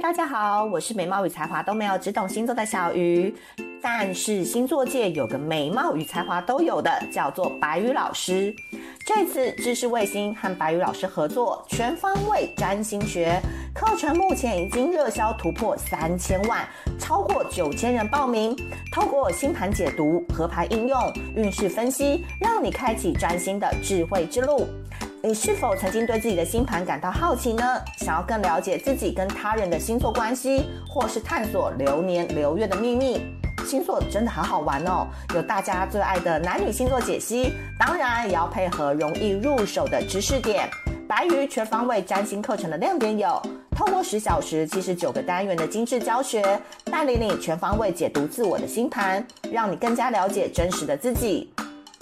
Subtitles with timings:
[0.00, 3.34] 大家好，我是美貌与才华都没有，只懂星座的小鱼。
[3.80, 8.54] 但是星座界有个美貌与才华都有的，叫做白宇老师。
[9.06, 13.40] 这次知识卫星和白宇老师合作全方位占星学
[13.74, 16.62] 课程，目前已经热销突破三千万，
[16.98, 18.54] 超过九千人报名。
[18.92, 21.00] 透过星盘解读、合牌应用、
[21.34, 24.66] 运势分析，让你开启占星的智慧之路。
[25.26, 27.64] 你是否曾经对自己的星盘感到好奇呢？
[27.96, 33.20] 想要更了解自己跟他人的星座关系，或是探索流年流月的秘密？
[33.66, 35.08] 星座真的好好玩哦！
[35.34, 40.70] 有大家最爱的男女星座解析，当然也要配合容易入手的知识点。
[41.08, 46.40] 白鱼全方位占星课程的亮点有：透过十小时七十九个单元的精致教学，
[46.84, 51.52] 带领你全方位解读自我的星盘，让你更加了解真实的自己。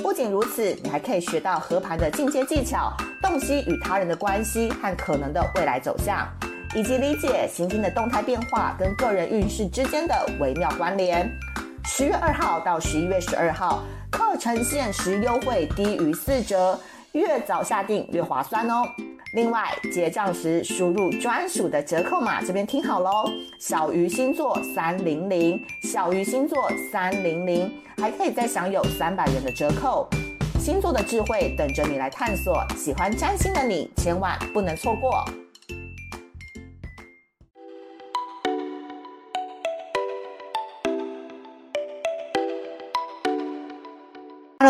[0.04, 6.28] 不仅如此，你还可以学到和盘的进阶技巧，洞悉与他人的关系和可能的未来走向，
[6.74, 11.27] 以及理解行星的动态变化跟个人运势之间的微妙关联。
[11.86, 16.78] 十月二号到十一月十二号，课程限时优惠低于四折，
[17.14, 18.82] 越早下定越划算哦。
[19.34, 23.24] 另外，结账时输入专属的折扣码，这边听好喽，
[23.58, 30.08] 小鱼星座三零零，小鱼星座三零零，还可以再享有三百元的折扣。
[30.58, 35.24] 星座的智慧等着你来探索，喜欢占星的你千万不能错过。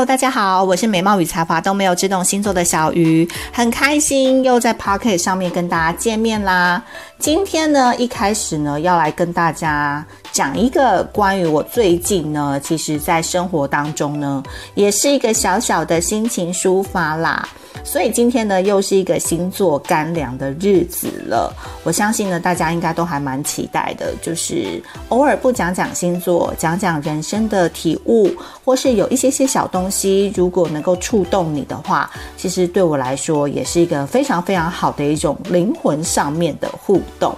[0.06, 6.82] 大家好，我是美貌与才华都没有，只懂星座的小鱼，很开心又在 Pocket 上面跟大家见面啦。
[7.24, 14.42] 今天呢，一开始呢，要来跟大家讲一个关于我最近呢，其实在生活当中呢，
[14.74, 17.48] 也是一个小小的心情抒发啦。
[17.82, 21.52] 所以今天呢，又是一个星座干粮的日子了。
[21.82, 28.30] 我相信呢，大家应该都还蛮期待的，就是偶尔不讲讲星座，讲讲人生的体悟，
[28.64, 37.36] 或是有一些些小东西，如果能够触动你的话，其实对我来说也是一个非常非常好的一种灵魂上面的互动。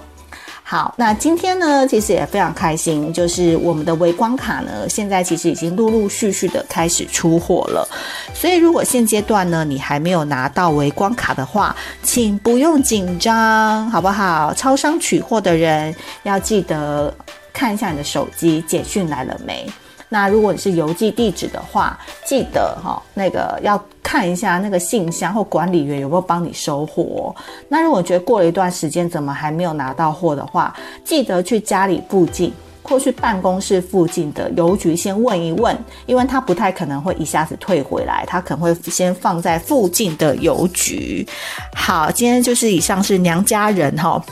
[0.69, 7.87] 好，那今天呢，其实也非常开心，就是我们的微光卡呢，现在其实已经陆陆续续的开始出货了。
[8.33, 11.73] 所以如果现阶段呢，你还没有拿到微光卡的话，
[12.03, 14.53] 请不用紧张，好不好？
[14.53, 17.13] 超商取货的人要记得
[17.53, 19.65] 看一下你的手机简讯来了没。
[20.09, 27.35] 那如果你是邮寄地址的话，记得哈，那个要看一下那个信箱或管理员有没有帮你收货。
[27.67, 30.73] 那如果觉得过了一段时间怎么还没有拿到货的话，
[31.03, 32.53] 记得去家里附近
[32.83, 41.27] 或去办公室附近的邮局先问一问，因为他不太可能会一下子退回来，他可能会先放在附近的邮局。
[41.75, 44.23] 好，今天就是以上是娘家人哈，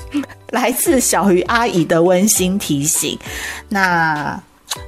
[0.51, 3.19] 来自小鱼阿姨的温馨提醒。
[3.67, 4.41] 那。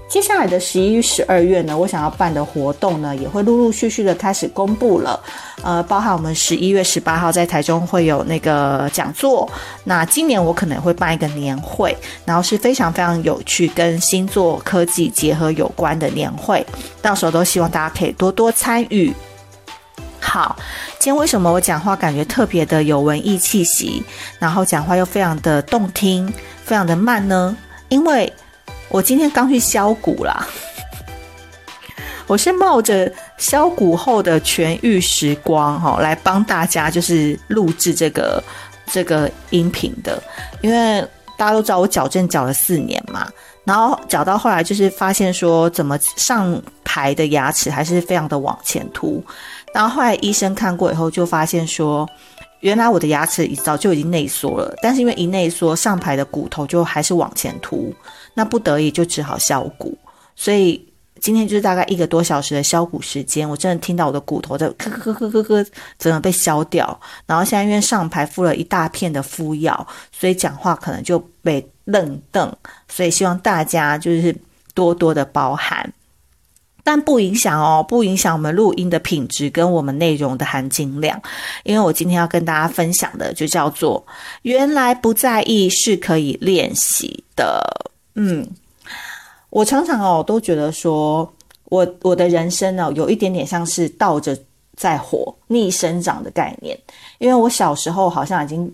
[0.09, 5.19] 接下来的十一、十二月呢，我想要办的活动呢，也会陆陆续续的开始公布了。
[5.61, 9.47] 呃，包含我们十一月十八号在台中会有那个讲座。
[9.83, 16.65] 那今年我可能会办一个年会，然后是非常非常有趣，跟星座科技结合有关的年会。
[17.01, 19.13] 到时候都希望大家可以多多参与。
[20.21, 20.55] 好，
[20.99, 24.01] 今天为什么我讲话感觉特别的有文艺气息，
[24.39, 26.31] 然后讲话又非常的动听，
[26.63, 27.55] 非常的慢呢？
[27.89, 28.31] 因为
[28.89, 30.47] 我今天刚去削骨啦，
[32.25, 38.41] 我是冒着削骨后的痊愈时光哈，来帮大家就是录制这个
[38.85, 40.21] 这个音频的，
[40.61, 41.05] 因为
[41.37, 43.27] 大家都知道我矫正矫了四年嘛，
[43.65, 49.23] 然后矫到后来就是发现说怎么上排的牙齿还是非常的往前凸，
[49.73, 52.07] 然后后来医生看过以后就发现说。
[52.61, 57.93] 原来我的牙齿早就已经内缩了，但是因为一内缩，上排的骨头就还是往前凸，
[58.33, 59.97] 那不得已就只好削骨。
[60.35, 60.83] 所以
[61.19, 65.65] 今天就是大概一个多小时的削骨时间，我真的听到我的骨头在咯咯咯咯咯，
[65.97, 66.99] 怎么被削掉？
[67.25, 72.51] 然后现在因为上排敷了一大片的敷药，所以讲话可能就被愣瞪，
[72.87, 74.35] 所以希望大家就是
[74.73, 75.91] 多多的包涵。
[76.87, 81.21] 但不影响哦，不影响我们录音的品质跟我们内容的含金量，
[81.65, 84.01] 因为我今天要跟大家分享的就叫做
[84.43, 87.61] “原来不在意是可以练习的”。
[88.15, 88.47] 嗯，
[89.49, 91.29] 我常常哦都觉得说，
[91.65, 94.39] 我我的人生哦有一点点像是倒着
[94.77, 96.79] 在活、逆生长的概念，
[97.17, 98.73] 因为我小时候好像已经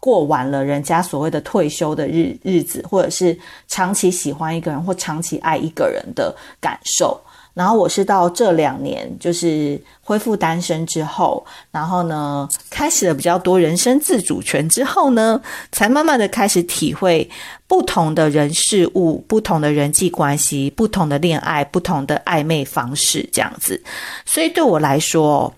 [0.00, 3.38] 过完了人家所谓的退休的日日子，或者是
[3.68, 7.20] 长期喜欢一个人或长期爱一个人的感受。
[7.54, 15.40] 然后我是到这两年，就是恢复单身之后，然后呢，开始了比较多人生自主权之后呢，
[15.70, 17.28] 才慢慢的开始体会
[17.66, 23.82] 不同的人事物、不同的人际关系、不同的恋爱、不同的暧昧方式这样子。
[24.24, 25.52] 所以对我来说，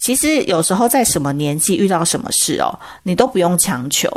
[0.00, 4.08] 其实有时候在什么年纪遇到什么事哦，你都不用强求，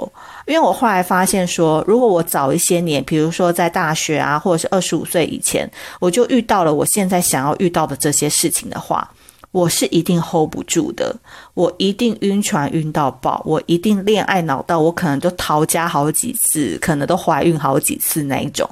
[0.48, 5.70] 因为我后来发现说，如果我早一些年，比如说在大学啊，或者是二十五岁以前，
[6.00, 9.12] 我就遇到了我现在想要遇到的这些事情的话，
[9.52, 11.14] 我是一定 hold 不住的，
[11.54, 18.70] 我一定晕船晕到爆，我一定恋爱脑到我可能都逃家好几次，可能都怀孕好几次那一种。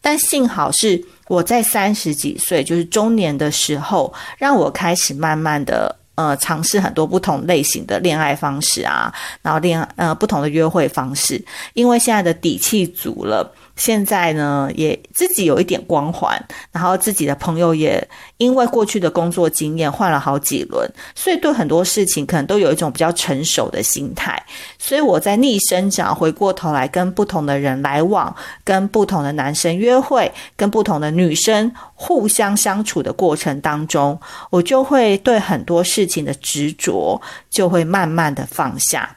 [0.00, 5.96] 但幸好是我在三十几岁，就是中年的时候，让我开始慢慢的。
[6.16, 11.42] 呃，尝试很多不同类型的恋爱方式啊，然后恋呃不同的约会方式，
[11.74, 13.54] 因为现在的底气足了。
[13.76, 16.42] 现在呢，也自己有一点光环，
[16.72, 18.02] 然后自己的朋友也
[18.38, 24.42] 因为过去的工作经验换了好几轮，所以对很多事情可能都有一种比较成熟的心态。
[24.78, 28.34] 所以我在逆生长，回过头来跟不同的人来往，
[28.64, 34.18] 跟不同的男生约会，跟不同的女生互相相处的过程当中，
[34.50, 37.20] 我就会对很多事情的执着
[37.50, 39.16] 就会慢慢的放下。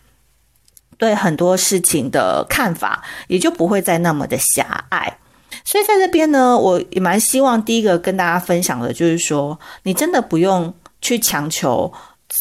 [0.99, 5.17] 对很多事情的看法也就不会再那么的狭隘，
[5.63, 11.91] 所以在这边呢，我也蛮希望第一个跟大家分享的就是说，你真的不用去强求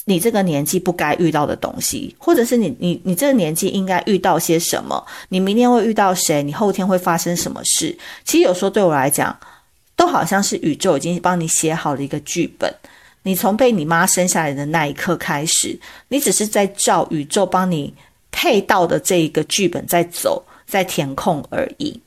[0.06, 7.96] 你这个年纪不该遇到的东西，或者是你你你这个年纪应该遇到些什么，你明天会遇到谁，你后天会发生什么事。
[8.24, 9.38] 其实有时候对我来讲，
[9.94, 12.74] 都好像是宇宙已经帮你写好了一个剧本，
[13.22, 15.78] 你从被你妈生下来的那一刻开始，
[16.08, 17.94] 你只是在照宇宙帮你。
[18.38, 22.00] 配到的这一个剧本在走，在填空而已。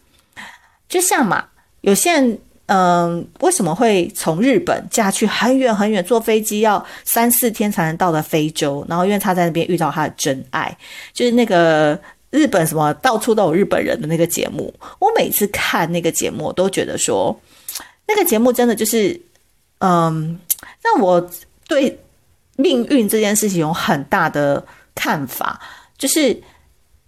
[0.87, 1.45] 就像嘛，
[1.81, 8.85] 有些人，嗯、为什么会从日本嫁去很远很远，坐飞机要三四天才能到的非洲？
[8.87, 10.73] 然后因为他在那边遇到他的真爱，
[11.11, 11.99] 就是那个
[12.29, 14.73] 日本什么到处都有日本人的那个节目。
[14.99, 17.37] 我每次看那个节目，都觉得说，
[18.07, 19.19] 那个节目真的就是，
[19.79, 20.39] 嗯，
[20.81, 21.29] 让我
[21.67, 21.99] 对
[22.55, 25.59] 命运这件事情有很大的看法。
[26.01, 26.35] 就是，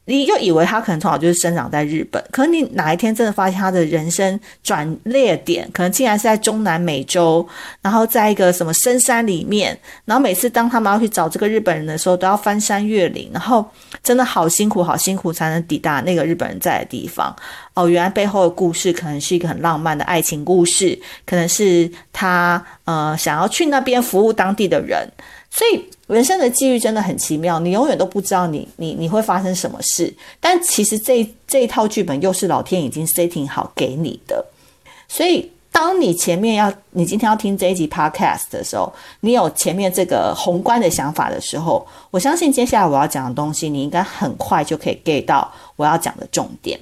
[0.05, 7.47] 你就以为他可能从小就是生长在日本，可能你哪一天真的发现他的人生转捩点，可能竟然是在中南美洲，
[7.81, 9.75] 然后在一个什么深山里面，
[10.05, 13.65] 然后每次当他们要去找这个日本人的时候，都要翻山越岭，然后
[14.03, 17.35] 真的好辛苦，好辛苦才能抵达那个日本人在的地方。
[17.73, 25.09] 哦，原来背后的故事可能是一个很浪漫的爱情故事，可能是他呃想要去那边服务当地的人。
[25.49, 30.13] 所以人生的际遇真的很奇妙，你永远都不知道你你你会发生什么事。
[30.39, 34.45] 但其实这这一套剧本又是老天已经 setting 好给你的。
[35.07, 46.79] 所以当你前面要你今天要听这一集 podcast 的时候，你有前面这个宏观的想法的时候，我相信接下来我要讲的东西，你应该很快就可以 get 到我要讲的重点。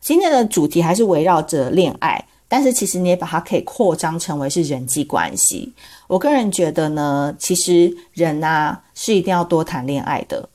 [0.00, 2.24] 今天的主题还是围绕着恋爱。
[2.48, 5.72] 但是其实你也把它可以扩张成为是人际关系。
[6.06, 10.48] 我个人觉得呢，其实人呐是一定要多谈恋爱的。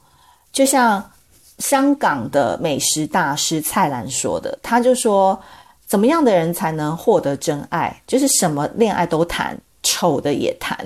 [0.54, 1.12] 就像
[1.60, 5.38] 香港的美食大师蔡澜说的，他就说：
[5.86, 8.02] 怎么样的人才能获得真爱？
[8.08, 10.78] 就是什么恋爱都谈，丑的也谈。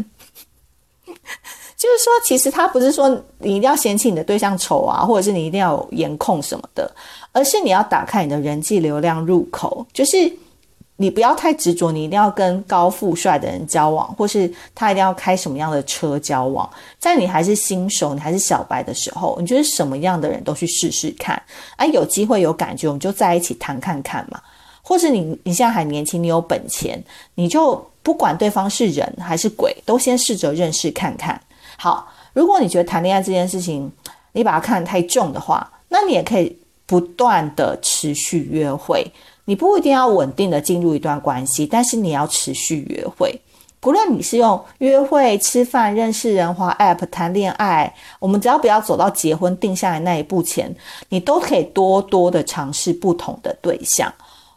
[1.77, 6.91] 就是说，其实他不是说你一定要嫌弃你的对象丑啊，或者是你一定要有颜控什么的，
[7.31, 10.35] 而是你要打开你的人际流量入口，就是。
[10.97, 16.69] 你不要太执着，你一定要跟高富帅的人交往，或是他一定要开什么样的车交往。
[16.97, 21.41] 在你还是新手、你还是小白的时候，你觉得什么样的人都去试试看。
[21.75, 24.39] 哎，有机会有感觉，我们就在一起谈看看嘛。
[24.81, 31.41] 或是你你现在还年轻，你有本钱，你就不管对方是人还是鬼，都先试着认识看看。
[31.75, 33.91] 好，如果你觉得谈恋爱这件事情，
[34.31, 39.05] 你把它看得太重的话，那你也可以不断的持续约会。
[39.45, 43.39] 你不一定要稳定的进入一段关系，但是你要持续约会。
[43.79, 50.75] 不论你是用约会、吃饭、认识人、花 App 谈恋爱，我们只要不要走到结婚定下来那一步前，
[51.09, 54.11] 你都可以多多的尝试不同的对象。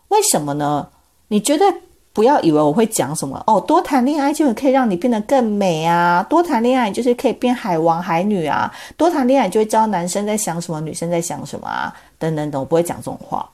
[0.09, 0.89] 为什么呢？
[1.29, 1.71] 你绝对
[2.15, 13.47] 不要以为我会讲什么哦，多谈恋爱就可以让你变得更美啊，多谈恋爱就是可以变海王海女啊，多谈恋爱就会知道男生在想什么，女生在想什么啊，等等等，我不会讲这种话。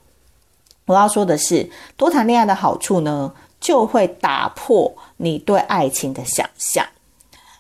[0.87, 6.85] 我要说的是，多谈恋爱的好处呢，就会打破你对爱情的想象，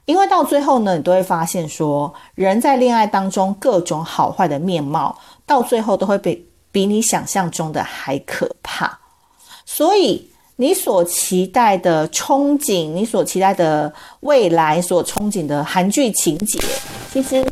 [0.05, 8.99] 因为到最后呢，你都会发现说，人在恋爱当中各种好坏的面貌，到最后都会比比你想象中的还可怕。
[9.65, 16.61] 所以，你所期待的憧憬，你所期待的未来，所憧憬的韩剧情节，
[17.11, 17.43] 其实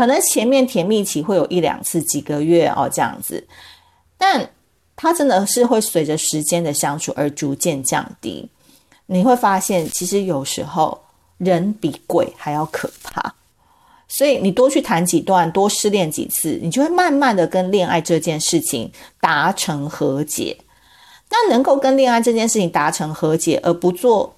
[0.00, 3.46] 可能前面甜蜜期会有一两次、几个月哦，这样子，
[4.16, 4.48] 但
[4.96, 8.48] 它真的是会随着时间的相处而逐渐降低。
[9.04, 10.98] 你会发现，其实有时候
[11.36, 13.34] 人比鬼还要可怕。
[14.08, 18.90] 所以你多去谈几段，多失恋几次，你就会慢慢的跟恋爱这件事情
[19.20, 20.56] 达成和解。
[21.28, 24.34] 那能够跟恋爱这件事情达成和解，而不做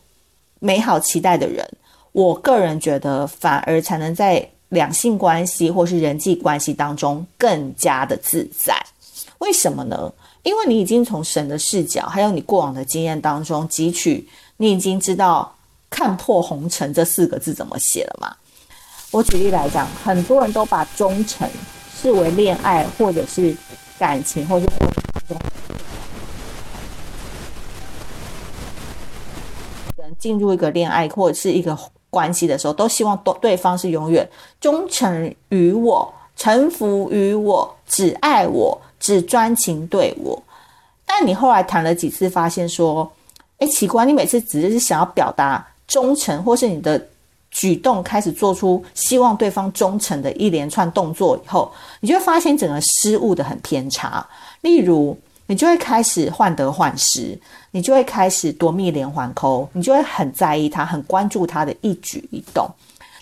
[0.59, 1.64] 美好期待的人，
[2.11, 8.75] 我个人觉得反而才能在两性关系或是人际关系当中更加的自在。
[9.38, 10.11] 为什么呢？
[10.43, 14.26] 因为你已经从神的视角，还有你过往的经验当中汲取，
[14.57, 15.55] 你已经知道
[15.91, 18.35] “看破红尘”这四个字怎么写了嘛。
[19.11, 21.47] 我举例来讲，很多人都把忠诚
[21.95, 23.55] 视为恋爱或者是
[23.99, 24.67] 感情，或者
[25.29, 25.37] 是
[30.19, 31.76] 进入一个恋爱或者是一个
[32.12, 34.28] 关系的时候，都希望对对方是永远
[34.61, 40.40] 忠诚于我、臣服于我、只爱我、只专情对我。
[41.07, 43.11] 但你后来谈了几次，发现说，
[43.59, 47.09] 哎，奇怪，你每次只是想要表达忠诚，或是你的。
[47.54, 54.26] 举动开始做出希望对方忠诚的一连串动作以后，你就会发现整个失误的很偏差。
[54.62, 55.14] 例如，
[55.45, 57.38] 你就会开始患得患失，
[57.73, 62.71] 你就会开始夺命连环扣，你就会很在意他，很关注他的一举一动。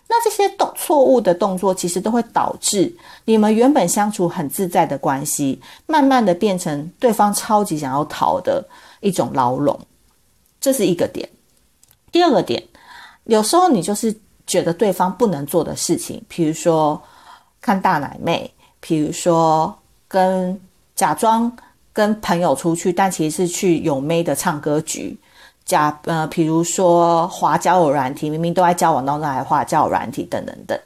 [0.07, 8.62] 那这些动错误的动作，其实都会导致你们原本相处很自在的关系，慢慢的变成对方超级想要逃的
[9.00, 9.78] 一种牢笼。
[10.61, 11.26] 这是一个点。
[12.12, 12.62] 第二个点。
[13.25, 14.12] 有时候你就是
[14.47, 17.00] 觉得对方不能做的事情，比如说
[17.61, 19.73] 看大奶妹，比如说
[20.09, 20.61] 跟
[20.97, 21.52] 假装
[22.00, 25.14] 跟朋友出去，但其实是去有妹的唱歌局，
[25.66, 30.80] 假呃，比如说滑交友软体，明明都在交往当中还滑交友软体，等等等。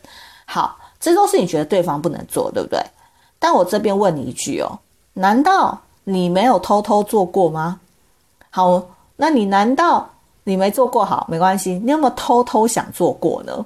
[0.44, 2.84] 好，这都是你觉得对方不能做，对不对？
[3.38, 4.76] 但我这边问你一句哦，
[5.12, 7.78] 难道你没有偷偷做过吗？
[8.50, 8.82] 好，
[9.14, 10.10] 那你难道？
[10.46, 13.64] 你没做过好没关系，你有没有偷偷想做过呢？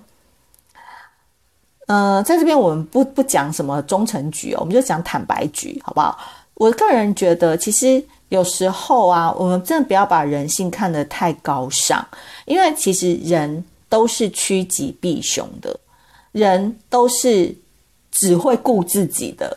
[1.86, 6.18] 呃，在这边我们不不讲什么忠诚局哦，我们就讲坦白局，好不好？
[6.58, 12.06] 我个人觉得，其实有时候啊，我们真的不要把人性看得太高尚，
[12.44, 15.78] 因为其实人都是趋吉避凶的，
[16.32, 17.56] 人都是
[18.10, 19.56] 只会顾自己的，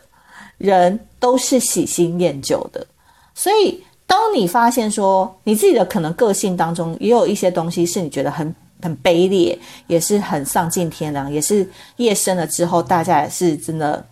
[0.58, 2.86] 人都是喜新厌旧的，
[3.34, 3.84] 所以。
[4.04, 11.66] 当你发现说你自己的可能个性当中也有一些东西是你觉得很很卑劣，也是很丧尽天良，也是
[11.96, 14.06] 夜深了之后大家也是真的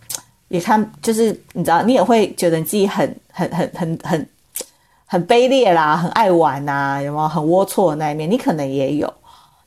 [0.51, 4.29] 也看，就是你知道，你也会觉得你自己很很很很很
[5.05, 8.29] 很卑劣啦，很爱玩呐，有没有很龌龊的那一面？
[8.29, 9.11] 你可能也有，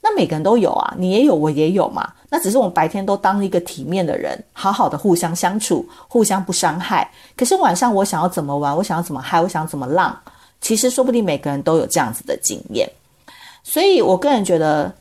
[0.02, 2.12] 那每个人都有啊，你也有，我也有嘛。
[2.28, 7.10] 那只是我们白天都当一个体面的人，好好的互相相处，互相不伤害。
[7.36, 10.14] 可是晚上我想要怎么玩，我想要怎么嗨，我想要怎么浪，
[10.60, 12.90] 其实说不定每个人都有这样子的经验。
[13.62, 14.92] 所以我个人觉得，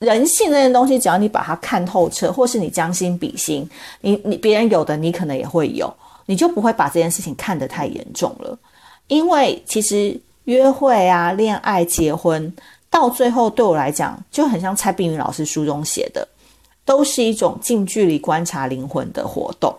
[0.00, 3.66] 人性那件东西，只要你把它看透彻，或是你将心比心，
[4.00, 5.90] 你你别人有的，你可能也会有，
[6.26, 8.58] 你就不会把这件事情看得太严重了。
[9.06, 12.52] 因为其实约会啊、恋爱、结婚，
[12.90, 16.26] 到最后对我来讲，就很像蔡碧云老师书中写的。
[16.82, 19.72] 都是一种近距离观察灵魂的活动，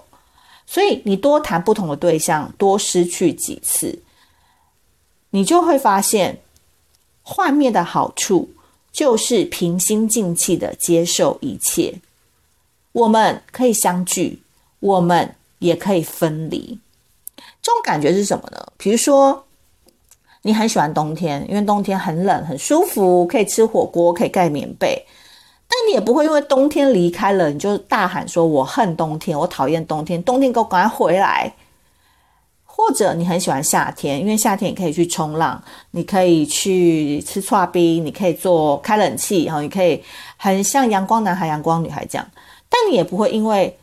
[0.66, 4.00] 所以你多谈不同的对象，多失去几次，
[5.32, 6.40] 你就会发现，
[7.22, 8.50] 幻灭的好处
[8.92, 11.96] 就是平心静气的接受一切。
[12.92, 14.42] 我们可以相聚，
[14.80, 16.80] 我们也可以分离。
[17.62, 18.58] 这种感觉是什么呢？
[18.78, 19.46] 比如说，
[20.42, 25.06] 你很喜欢冬天，因为冬天很冷，很舒服，可以吃火锅，可以盖棉被。
[25.68, 31.54] 但你也不会因为冬天离开了，你就大喊说：“我恨冬天，我讨厌冬天，冬天给我赶快回来。”
[32.88, 35.62] 或者你很喜欢夏天，因为夏天你可以去冲浪，
[35.92, 40.02] 你可以去吃剉冰，你可以做开冷气，然后你可以
[40.36, 42.28] 很像阳光男孩、阳光女孩这样。
[42.68, 43.78] 但你也不会因为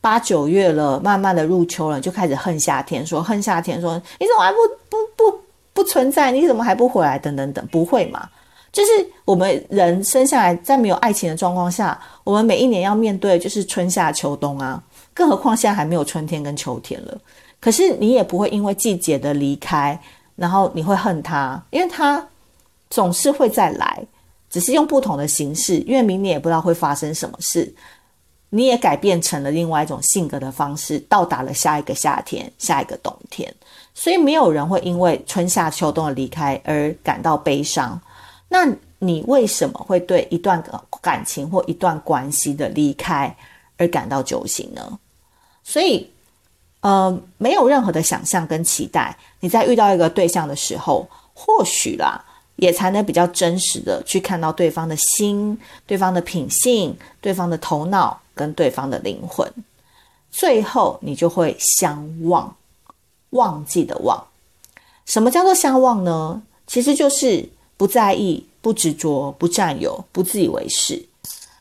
[0.00, 4.58] 八九月了，慢慢的入秋了，就开始恨夏天，说恨夏天，说你怎么还不
[4.88, 5.38] 不不
[5.72, 6.30] 不存在？
[6.30, 7.18] 你怎么还不回来？
[7.18, 8.28] 等等等，不会嘛？
[8.70, 8.90] 就是
[9.24, 14.80] 我们人生下来，在没有爱情的状况下，我们每一年要面对就是春夏秋冬啊，
[15.12, 17.18] 更何况现在还没有春天跟秋天了。
[17.60, 19.98] 可是你也不会因为季节的离开，
[20.36, 22.26] 然后你会恨他，因为他
[22.90, 24.04] 总是会再来，
[24.50, 25.78] 只是用不同的形式。
[25.78, 27.74] 因为明年也不知道会发生什么事，
[28.50, 33.52] 你也改变成了另外一种性格的方式，到达了下一个夏天、下一个冬天。
[33.94, 38.00] 所以没有人会因为春夏秋冬的离开而感到悲伤。
[38.48, 38.68] 那
[38.98, 40.62] 你为什么会对一段
[41.00, 43.34] 感情或一段关系的离开
[43.76, 44.98] 而感到揪心呢？
[45.62, 46.08] 所以，
[46.84, 49.16] 呃，没有任何的想象跟期待。
[49.40, 52.22] 你在遇到一个对象的时候，或许啦，
[52.56, 58.20] 也才能比较真实的去看到对方的心、对方的品性、对方的头脑。
[58.36, 59.48] 跟对方的灵魂，
[60.28, 62.52] 最后你就会相忘，
[63.30, 64.20] 忘记的忘。
[65.06, 66.42] 什么叫做相忘呢？
[66.66, 70.94] 其实就是不在意、不执着、不占有、不自以为是。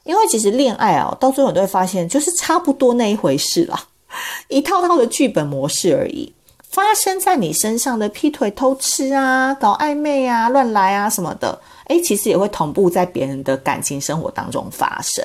[0.04, 3.88] 因为其实恋爱啊，到最后你都会发现，就是差不多那一回事啦，
[4.50, 6.32] 一套套的剧本模式而已。
[6.70, 15.24] 发生在你身上的劈腿、偷吃啊、搞暧昧啊、乱来啊什么的，诶，其实也会同步在别人的感情生活当中发生。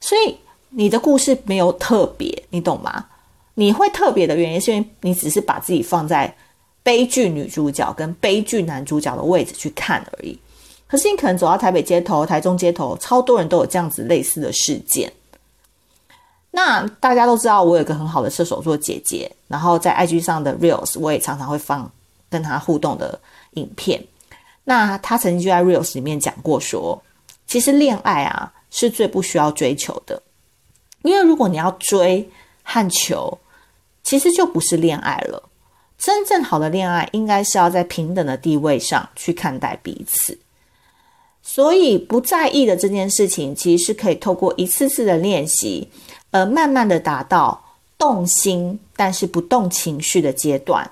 [0.00, 0.36] 所以。
[0.76, 3.06] 你的故事没有特别，你懂吗？
[3.54, 6.34] 你会特别的原因是因为你只是把自己放在
[6.82, 10.36] 悲剧女主角跟悲剧男主角的位置去看而已。
[10.88, 15.12] 可是你可能走到台北街头、台中街头，超多人都有这样子类似的事件。
[16.56, 21.90] 那大家都知道，我有个很好的射手座姐姐，然后在 IG 上的 Reels 我也常常会放
[22.30, 23.18] 跟她互动的
[23.54, 24.00] 影片。
[24.62, 27.02] 那她曾经就在 Reels 里面讲过说，
[27.48, 30.22] 其实恋爱啊是最不需要追求的。
[31.02, 32.30] 因为如果你要追
[32.62, 33.36] 和求，
[34.04, 35.50] 其实就不是恋爱了。
[35.98, 40.38] 真正好的恋爱，应该是要在平等的地位上去看待彼此。
[41.42, 45.86] 所以不在意的这件事情，其实是可以透过一次次的练习，
[46.34, 47.62] 而慢慢的达到
[47.96, 50.90] 动心但是不动情绪的阶段。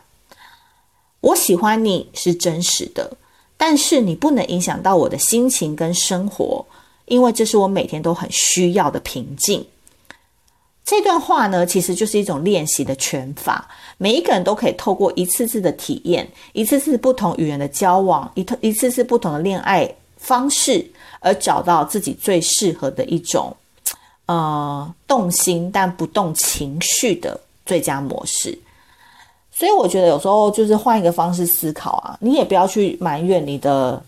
[1.21, 3.17] 我喜欢你是真实的，
[3.57, 6.65] 但是你不能影响到我的心情跟生活，
[7.07, 9.67] 因为这是我每天都很需要的平静。
[10.85, 13.69] 这段话呢，其实就是一种练习的拳法。
[13.99, 23.57] 每一个人都可以透过一次次的体验，一次次不同语言的交往，一一次次不同的恋爱方式，而找到自己最适合的一种，
[24.27, 28.59] 呃，动心但不动情绪的最佳模式。
[29.51, 34.03] 所以我觉得有时候就是换一个方式思考啊，你也不要去埋怨你的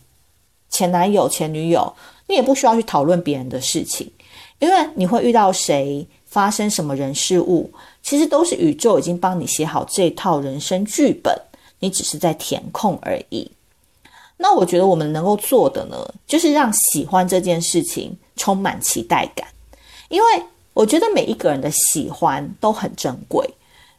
[0.71, 1.93] 前男友、前女友，
[2.27, 4.11] 你也不需要去讨论别人的事情，
[4.59, 6.07] 因为你会遇到谁。
[6.27, 7.71] 发生什么人事物，
[8.03, 11.33] 其实都是宇宙已经帮你写好这套人生剧本，
[11.79, 13.49] 你只是在填空而已。
[14.37, 19.47] 那我觉得我们能够做的呢，就是让喜欢这件事情充满期待感，
[20.15, 23.45] 因为我觉得每一个人的喜欢都很珍贵，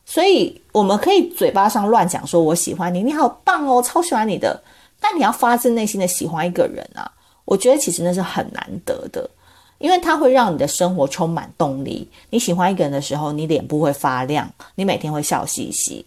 [0.06, 4.64] 所以我们可以嘴巴上乱讲说“我喜欢你，你好棒哦，超喜欢你的”，
[5.02, 7.12] 但你要发自内心的喜欢一个人啊，
[7.44, 9.30] 我觉得其实那是很难得的。
[9.78, 12.10] 因为它会让你的生活充满动力。
[12.30, 16.06] 你喜欢一个人的时候，你脸部会发亮，你每天会笑嘻嘻。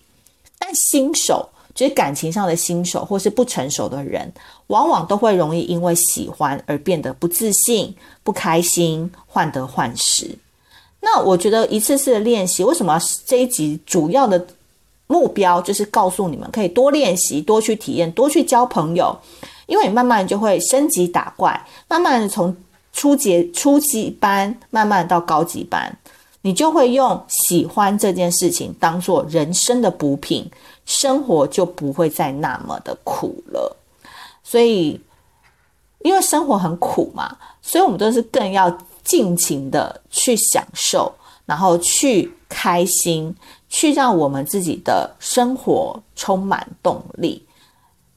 [0.59, 1.47] 但新手，
[1.79, 4.33] 就是感情上的新手，或是不成熟的人，
[4.67, 10.29] 往往都会容易因为喜欢而变得不自信、不开心、患得患失。
[11.01, 14.45] 那我觉得一次次的练习，为什么这一集主要的
[15.07, 19.17] 目标就是告诉你们，可以多练习、多去体验、多去交朋友，
[19.67, 22.57] 因为你慢慢就会升级打怪，慢慢的从。
[22.91, 25.97] 初级初级班，慢慢到高级班，
[26.41, 30.51] 你就会用喜欢这件事情当做人生的补品，
[30.89, 33.77] 生活就不会再那么的苦了。
[34.43, 34.99] 所以，
[36.01, 38.75] 因为生活很苦嘛，所以我们都是更要
[39.05, 41.13] 尽情的去享受，
[41.45, 43.35] 然后去开心，
[43.69, 47.45] 去让我们自己的生活充满动力。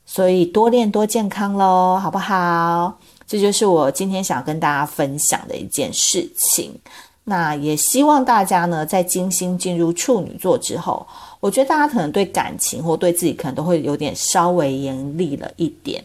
[0.05, 2.97] 所以多练多健康喽，好不好？
[3.27, 6.73] 这就是我今天想跟大家分享的一件事情。
[7.31, 11.07] 那也希望大家呢，在金星进入处女座之后，
[11.39, 16.03] 我觉得大家可能对感情或对自己可能都会有点稍微严厉了一点。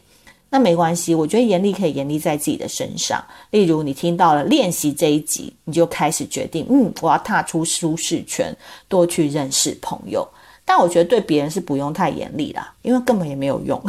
[0.48, 3.20] 那没关系，我觉得严厉可以严厉在自己的身上。
[3.50, 10.24] 例如，你听到了练习这一集，你就开始决定，嗯，我要踏出舒适圈，多去认识朋友。
[10.64, 13.82] 但我觉得对别人是不用太严厉啦，因为根本也没有用。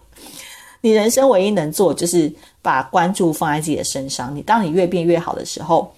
[0.82, 4.36] 你人生唯一能做就是把关注放在自己的身上。
[4.36, 5.90] 你当你越变越好的时候，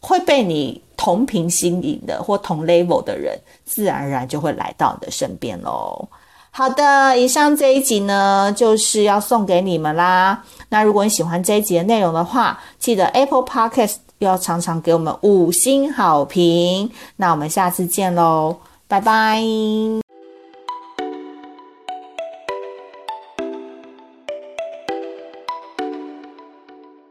[0.00, 6.08] 会被你同频吸引的或同 level 的人，自然而然就会来到你的身边喽。
[6.50, 10.42] 好的，以上这一集呢，就是要送给你们啦。
[10.70, 16.90] 那如果你喜欢这一集的内容的话，记得 Apple Podcast 要常常给我们五星好评。
[17.16, 18.56] 那我们下次见喽，
[18.88, 20.07] 拜拜。